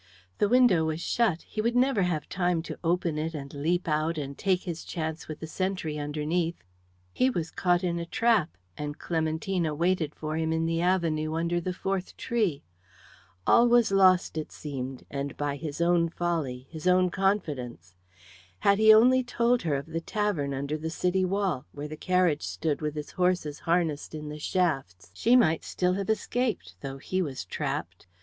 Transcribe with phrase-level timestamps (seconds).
[0.39, 4.17] The window was shut; he would never have time to open it and leap out
[4.17, 6.63] and take his chance with the sentry underneath.
[7.13, 11.61] He was caught in a trap, and Clementina waited for him in the avenue, under
[11.61, 12.63] the fourth tree.
[13.45, 17.95] All was lost, it seemed, and by his own folly, his own confidence.
[18.61, 22.41] Had he only told her of the tavern under the city wall, where the carriage
[22.41, 27.21] stood with its horses harnessed in the shafts, she might still have escaped, though he
[27.21, 28.07] was trapped.